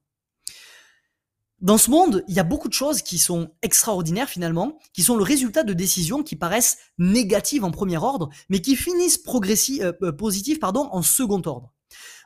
Dans 1.61 1.77
ce 1.77 1.91
monde, 1.91 2.23
il 2.27 2.33
y 2.33 2.39
a 2.39 2.43
beaucoup 2.43 2.69
de 2.69 2.73
choses 2.73 3.01
qui 3.01 3.17
sont 3.17 3.51
extraordinaires 3.61 4.29
finalement, 4.29 4.77
qui 4.93 5.03
sont 5.03 5.17
le 5.17 5.23
résultat 5.23 5.63
de 5.63 5.73
décisions 5.73 6.23
qui 6.23 6.35
paraissent 6.35 6.77
négatives 6.97 7.65
en 7.65 7.71
premier 7.71 7.97
ordre, 7.97 8.29
mais 8.47 8.61
qui 8.61 8.75
finissent 8.75 9.21
euh, 9.27 9.91
euh, 10.01 10.11
positives 10.13 10.59
pardon, 10.59 10.87
en 10.91 11.01
second 11.01 11.41
ordre 11.45 11.73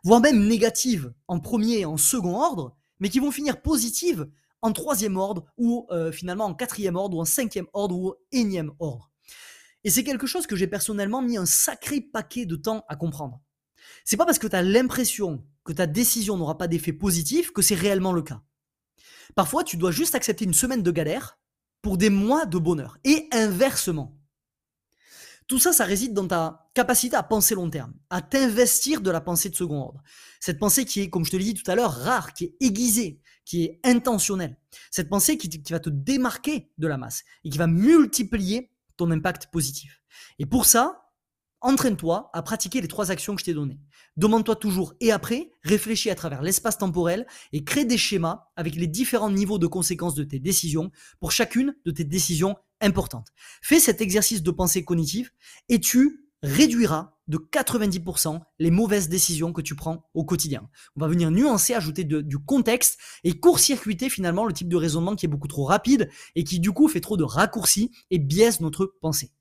voire 0.04 0.22
même 0.22 0.48
négatives 0.48 1.13
en 1.28 1.40
premier 1.40 1.80
et 1.80 1.86
en 1.86 1.98
second 1.98 2.36
ordre, 2.36 2.75
mais 3.00 3.10
qui 3.10 3.20
vont 3.20 3.32
finir 3.32 3.62
positives 3.62 4.28
en 4.62 4.72
troisième 4.72 5.18
ordre, 5.18 5.46
ou 5.58 5.88
euh, 5.92 6.12
finalement 6.12 6.46
en 6.46 6.54
quatrième 6.54 6.96
ordre, 6.96 7.18
ou 7.18 7.22
en 7.22 7.25
cinquième 7.25 7.68
ordre, 7.74 7.96
ou 7.96 8.10
en 8.10 8.16
énième 8.32 8.72
ordre. 8.80 9.12
Et 9.84 9.90
c'est 9.90 10.06
quelque 10.06 10.28
chose 10.28 10.48
que 10.48 10.56
j'ai 10.56 10.68
personnellement 10.68 11.22
mis 11.22 11.36
un 11.36 11.46
sacré 11.46 12.00
paquet 12.00 12.46
de 12.46 12.56
temps 12.56 12.86
à 12.88 12.96
comprendre. 12.96 13.42
C'est 14.06 14.16
pas 14.16 14.25
parce 14.25 14.40
que 14.40 14.48
tu 14.48 14.56
as 14.56 14.62
l'impression 14.62 15.44
que 15.66 15.74
ta 15.74 15.86
décision 15.88 16.38
n'aura 16.38 16.58
pas 16.58 16.70
d'effet 16.70 16.94
positif 16.94 17.52
que 17.52 17.62
c'est 17.62 17.75
réellement 17.75 18.13
le 18.13 18.22
cas. 18.22 18.42
Parfois, 19.36 19.63
tu 19.63 19.77
dois 19.77 19.92
juste 19.92 20.15
accepter 20.15 20.46
une 20.46 20.53
semaine 20.53 20.84
de 20.84 20.92
galère 20.92 21.38
pour 21.82 21.98
des 21.98 22.10
mois 22.10 22.46
de 22.46 22.58
bonheur. 22.58 22.98
Et 23.03 23.27
inversement. 23.32 24.18
Tout 25.48 25.60
ça, 25.60 25.74
ça 25.74 25.84
réside 25.84 26.13
dans 26.13 26.27
ta 26.27 26.70
capacité 26.74 27.15
à 27.15 27.24
penser 27.24 27.53
long 27.53 27.70
terme, 27.70 27.94
à 28.10 28.22
t'investir 28.22 29.01
de 29.01 29.12
la 29.12 29.20
pensée 29.22 29.50
de 29.50 29.56
second 29.56 29.82
ordre. 29.82 30.01
Cette 30.39 30.58
pensée 30.58 30.86
qui 30.86 31.01
est, 31.01 31.10
comme 31.10 31.25
je 31.25 31.32
te 31.32 31.36
l'ai 31.36 31.44
dit 31.44 31.53
tout 31.53 31.70
à 31.70 31.75
l'heure, 31.75 31.92
rare, 31.92 32.34
qui 32.34 32.46
est 32.46 32.56
aiguisée, 32.62 33.22
qui 33.46 33.65
est 33.65 33.80
intentionnelle. 33.84 34.58
Cette 34.89 35.10
pensée 35.10 35.38
qui, 35.38 35.50
qui 35.50 35.74
va 35.74 35.80
te 35.80 35.89
démarquer 35.89 36.72
de 36.77 36.88
la 36.88 36.98
masse 36.98 37.24
et 37.44 37.50
qui 37.50 37.58
va 37.58 37.68
multiplier 37.68 38.72
ton 38.96 39.12
impact 39.12 39.48
positif. 39.48 40.01
Et 40.39 40.46
pour 40.46 40.65
ça, 40.65 41.03
entraîne-toi 41.63 42.29
à 42.34 42.43
pratiquer 42.43 42.82
les 42.82 42.88
trois 42.88 43.10
actions 43.10 43.34
que 43.34 43.41
je 43.41 43.46
t'ai 43.46 43.53
données. 43.53 43.79
Demande-toi 44.17 44.55
toujours 44.55 44.93
et 45.00 45.12
après, 45.12 45.51
réfléchis 45.63 46.12
à 46.12 46.15
travers 46.15 46.43
l'espace 46.43 46.77
temporel 46.77 47.25
et 47.51 47.63
crée 47.63 47.86
des 47.86 47.98
schémas 47.98 48.50
avec 48.55 48.75
les 48.75 48.88
différents 48.88 49.32
niveaux 49.32 49.58
de 49.58 49.65
conséquences 49.67 50.13
de 50.13 50.24
tes 50.24 50.39
décisions 50.39 50.91
pour 51.20 51.32
chacune 51.32 51.75
de 51.86 51.91
tes 51.91 52.03
décisions 52.03 52.55
importantes. 52.82 53.29
Fais 53.62 53.79
cet 53.79 54.01
exercice 54.01 54.43
de 54.43 54.51
pensée 54.51 54.84
cognitive 54.84 55.32
et 55.70 55.79
tu 55.79 56.29
réduiras 56.43 57.13
de 57.27 57.38
90% 57.38 58.41
les 58.60 58.70
mauvaises 58.70 59.08
décisions 59.08 59.53
que 59.53 59.62
tu 59.62 59.75
prends 59.75 60.10
au 60.13 60.25
quotidien. 60.25 60.70
On 60.98 61.00
va 61.00 61.08
venir 61.08 61.32
nuancer, 61.32 61.74
ajouter 61.74 62.03
du 62.03 62.38
contexte 62.38 63.00
et 63.24 63.39
court-circuiter 63.39 64.10
finalement 64.10 64.46
le 64.46 64.53
type 64.53 64.67
de 64.67 64.75
raisonnement 64.75 65.15
qui 65.15 65.25
est 65.25 65.29
beaucoup 65.29 65.48
trop 65.48 65.63
rapide 65.63 66.10
et 66.36 66.43
qui 66.43 66.60
du 66.60 66.74
coup 66.74 66.89
fait 66.89 67.00
trop 67.00 67.15
de 67.15 67.24
raccourcis 67.24 67.91
et 68.12 68.20
biaise 68.20 68.60
notre 68.60 68.93
pensée. 69.01 69.32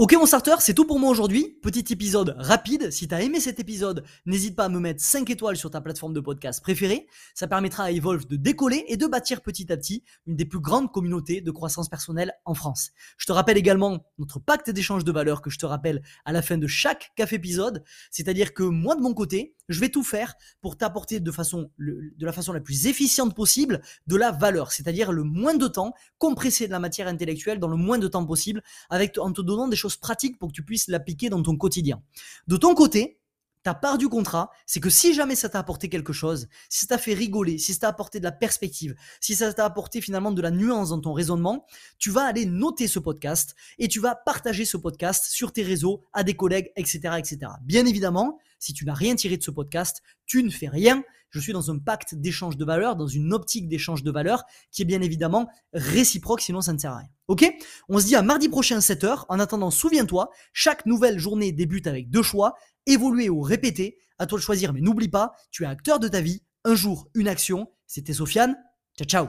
Ok 0.00 0.14
mon 0.14 0.24
starter, 0.24 0.54
c'est 0.60 0.72
tout 0.72 0.86
pour 0.86 0.98
moi 0.98 1.10
aujourd'hui. 1.10 1.58
Petit 1.60 1.92
épisode 1.92 2.34
rapide. 2.38 2.90
Si 2.90 3.06
tu 3.06 3.14
as 3.14 3.20
aimé 3.20 3.38
cet 3.38 3.60
épisode, 3.60 4.02
n'hésite 4.24 4.56
pas 4.56 4.64
à 4.64 4.68
me 4.70 4.80
mettre 4.80 5.02
5 5.02 5.28
étoiles 5.28 5.58
sur 5.58 5.70
ta 5.70 5.82
plateforme 5.82 6.14
de 6.14 6.20
podcast 6.20 6.62
préférée. 6.62 7.06
Ça 7.34 7.46
permettra 7.46 7.84
à 7.84 7.90
Evolve 7.90 8.26
de 8.26 8.36
décoller 8.36 8.86
et 8.88 8.96
de 8.96 9.06
bâtir 9.06 9.42
petit 9.42 9.70
à 9.70 9.76
petit 9.76 10.02
une 10.26 10.36
des 10.36 10.46
plus 10.46 10.58
grandes 10.58 10.90
communautés 10.90 11.42
de 11.42 11.50
croissance 11.50 11.90
personnelle 11.90 12.32
en 12.46 12.54
France. 12.54 12.92
Je 13.18 13.26
te 13.26 13.32
rappelle 13.32 13.58
également 13.58 14.06
notre 14.16 14.38
pacte 14.38 14.70
d'échange 14.70 15.04
de 15.04 15.12
valeurs 15.12 15.42
que 15.42 15.50
je 15.50 15.58
te 15.58 15.66
rappelle 15.66 16.00
à 16.24 16.32
la 16.32 16.40
fin 16.40 16.56
de 16.56 16.66
chaque 16.66 17.12
café 17.14 17.36
épisode. 17.36 17.84
C'est-à-dire 18.10 18.54
que 18.54 18.62
moi 18.62 18.96
de 18.96 19.02
mon 19.02 19.12
côté, 19.12 19.54
je 19.70 19.80
vais 19.80 19.88
tout 19.88 20.02
faire 20.02 20.34
pour 20.60 20.76
t'apporter 20.76 21.20
de, 21.20 21.30
façon, 21.30 21.70
de 21.78 22.26
la 22.26 22.32
façon 22.32 22.52
la 22.52 22.60
plus 22.60 22.86
efficiente 22.86 23.34
possible 23.34 23.80
de 24.06 24.16
la 24.16 24.32
valeur, 24.32 24.72
c'est-à-dire 24.72 25.12
le 25.12 25.22
moins 25.22 25.54
de 25.54 25.68
temps, 25.68 25.94
compresser 26.18 26.66
de 26.66 26.72
la 26.72 26.80
matière 26.80 27.08
intellectuelle 27.08 27.58
dans 27.58 27.68
le 27.68 27.76
moins 27.76 27.98
de 27.98 28.08
temps 28.08 28.26
possible, 28.26 28.62
avec, 28.90 29.16
en 29.18 29.32
te 29.32 29.40
donnant 29.40 29.68
des 29.68 29.76
choses 29.76 29.96
pratiques 29.96 30.38
pour 30.38 30.48
que 30.48 30.54
tu 30.54 30.64
puisses 30.64 30.88
l'appliquer 30.88 31.30
dans 31.30 31.42
ton 31.42 31.56
quotidien. 31.56 32.02
De 32.48 32.56
ton 32.56 32.74
côté, 32.74 33.19
ta 33.62 33.74
part 33.74 33.98
du 33.98 34.08
contrat, 34.08 34.50
c'est 34.66 34.80
que 34.80 34.90
si 34.90 35.14
jamais 35.14 35.34
ça 35.34 35.48
t'a 35.48 35.58
apporté 35.58 35.88
quelque 35.88 36.12
chose, 36.12 36.48
si 36.68 36.80
ça 36.80 36.86
t'a 36.86 36.98
fait 36.98 37.14
rigoler, 37.14 37.58
si 37.58 37.74
ça 37.74 37.80
t'a 37.80 37.88
apporté 37.88 38.18
de 38.18 38.24
la 38.24 38.32
perspective, 38.32 38.94
si 39.20 39.34
ça 39.34 39.52
t'a 39.52 39.64
apporté 39.64 40.00
finalement 40.00 40.32
de 40.32 40.40
la 40.40 40.50
nuance 40.50 40.90
dans 40.90 41.00
ton 41.00 41.12
raisonnement, 41.12 41.66
tu 41.98 42.10
vas 42.10 42.24
aller 42.24 42.46
noter 42.46 42.88
ce 42.88 42.98
podcast 42.98 43.54
et 43.78 43.88
tu 43.88 44.00
vas 44.00 44.14
partager 44.14 44.64
ce 44.64 44.76
podcast 44.76 45.26
sur 45.28 45.52
tes 45.52 45.62
réseaux 45.62 46.04
à 46.12 46.24
des 46.24 46.34
collègues, 46.34 46.70
etc., 46.76 47.14
etc. 47.18 47.52
Bien 47.62 47.86
évidemment, 47.86 48.38
si 48.58 48.72
tu 48.72 48.84
n'as 48.84 48.94
rien 48.94 49.14
tiré 49.14 49.36
de 49.36 49.42
ce 49.42 49.50
podcast, 49.50 50.02
tu 50.26 50.42
ne 50.42 50.50
fais 50.50 50.68
rien. 50.68 51.02
Je 51.30 51.38
suis 51.38 51.52
dans 51.52 51.70
un 51.70 51.78
pacte 51.78 52.14
d'échange 52.14 52.56
de 52.56 52.64
valeurs, 52.64 52.96
dans 52.96 53.06
une 53.06 53.32
optique 53.32 53.68
d'échange 53.68 54.02
de 54.02 54.10
valeurs 54.10 54.44
qui 54.72 54.82
est 54.82 54.84
bien 54.84 55.00
évidemment 55.00 55.48
réciproque, 55.72 56.40
sinon 56.40 56.60
ça 56.60 56.72
ne 56.72 56.78
sert 56.78 56.92
à 56.92 56.98
rien. 56.98 57.08
Ok? 57.28 57.48
On 57.88 58.00
se 58.00 58.06
dit 58.06 58.16
à 58.16 58.22
mardi 58.22 58.48
prochain 58.48 58.78
à 58.78 58.80
7h. 58.80 59.26
En 59.28 59.38
attendant, 59.38 59.70
souviens-toi, 59.70 60.30
chaque 60.52 60.86
nouvelle 60.86 61.18
journée 61.18 61.52
débute 61.52 61.86
avec 61.86 62.10
deux 62.10 62.22
choix, 62.22 62.54
évoluer 62.86 63.28
ou 63.28 63.40
répéter. 63.40 63.98
À 64.18 64.26
toi 64.26 64.38
de 64.38 64.42
choisir, 64.42 64.72
mais 64.72 64.80
n'oublie 64.80 65.08
pas, 65.08 65.32
tu 65.50 65.64
es 65.64 65.66
acteur 65.66 65.98
de 65.98 66.08
ta 66.08 66.20
vie. 66.20 66.42
Un 66.64 66.74
jour, 66.74 67.08
une 67.14 67.28
action. 67.28 67.70
C'était 67.86 68.12
Sofiane. 68.12 68.56
Ciao, 68.96 69.06
ciao 69.06 69.28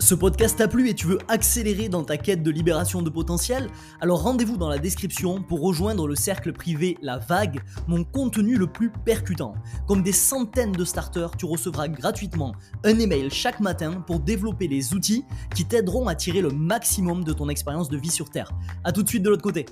ce 0.00 0.14
podcast 0.14 0.58
t'a 0.58 0.68
plu 0.68 0.90
et 0.90 0.94
tu 0.94 1.06
veux 1.06 1.18
accélérer 1.28 1.88
dans 1.88 2.04
ta 2.04 2.18
quête 2.18 2.42
de 2.42 2.50
libération 2.50 3.00
de 3.00 3.08
potentiel? 3.08 3.68
Alors 4.00 4.22
rendez-vous 4.22 4.58
dans 4.58 4.68
la 4.68 4.78
description 4.78 5.42
pour 5.42 5.62
rejoindre 5.62 6.06
le 6.06 6.14
cercle 6.14 6.52
privé 6.52 6.98
La 7.00 7.18
Vague, 7.18 7.62
mon 7.86 8.04
contenu 8.04 8.56
le 8.56 8.66
plus 8.66 8.90
percutant. 8.90 9.54
Comme 9.86 10.02
des 10.02 10.12
centaines 10.12 10.72
de 10.72 10.84
starters, 10.84 11.36
tu 11.38 11.46
recevras 11.46 11.88
gratuitement 11.88 12.54
un 12.84 12.98
email 12.98 13.30
chaque 13.30 13.60
matin 13.60 14.02
pour 14.06 14.20
développer 14.20 14.68
les 14.68 14.92
outils 14.92 15.24
qui 15.54 15.64
t'aideront 15.64 16.06
à 16.06 16.14
tirer 16.14 16.42
le 16.42 16.50
maximum 16.50 17.24
de 17.24 17.32
ton 17.32 17.48
expérience 17.48 17.88
de 17.88 17.96
vie 17.96 18.10
sur 18.10 18.28
Terre. 18.28 18.50
A 18.84 18.92
tout 18.92 19.02
de 19.02 19.08
suite 19.08 19.22
de 19.22 19.30
l'autre 19.30 19.42
côté. 19.42 19.64